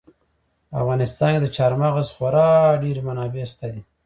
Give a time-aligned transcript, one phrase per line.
[0.69, 2.49] په افغانستان کې د چار مغز خورا
[2.83, 3.81] ډېرې منابع شته دي.